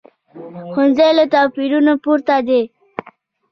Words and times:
ښوونځی 0.71 1.09
له 1.17 1.25
توپیرونو 1.33 1.93
پورته 2.03 2.35
دی 2.47 2.61